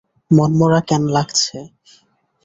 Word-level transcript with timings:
মনমরা 0.31 0.79
কেন 0.89 1.03
লাগছে? 1.15 1.57